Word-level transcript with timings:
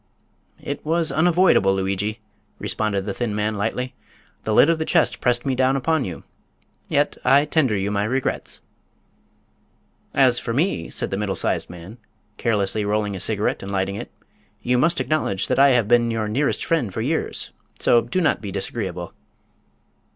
"It 0.59 0.83
was 0.83 1.11
unavoidable, 1.11 1.75
Luigi," 1.75 2.17
responded 2.57 3.05
the 3.05 3.13
thin 3.13 3.35
man, 3.35 3.53
lightly; 3.53 3.93
"the 4.45 4.51
lid 4.51 4.67
of 4.67 4.79
the 4.79 4.83
chest 4.83 5.21
pressed 5.21 5.45
me 5.45 5.53
down 5.53 5.75
upon 5.75 6.05
you. 6.05 6.23
Yet 6.89 7.17
I 7.23 7.45
tender 7.45 7.77
you 7.77 7.91
my 7.91 8.05
regrets." 8.05 8.61
"As 10.15 10.39
for 10.39 10.53
me," 10.55 10.89
said 10.89 11.11
the 11.11 11.17
middle 11.17 11.35
sized 11.35 11.69
man, 11.69 11.99
carelessly 12.37 12.83
rolling 12.83 13.15
a 13.15 13.19
cigarette 13.19 13.61
and 13.61 13.71
lighting 13.71 13.93
it, 13.95 14.09
"you 14.63 14.79
must 14.79 14.99
acknowledge 14.99 15.51
I 15.51 15.69
have 15.73 15.87
been 15.87 16.09
your 16.09 16.27
nearest 16.27 16.65
friend 16.65 16.91
for 16.91 17.01
years; 17.03 17.51
so 17.77 18.01
do 18.01 18.21
not 18.21 18.41
be 18.41 18.51
disagreeable." 18.51 19.13